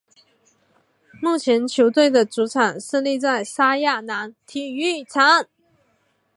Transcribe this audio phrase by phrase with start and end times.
[1.21, 5.45] 目前球队的主场设立在莎亚南体育场。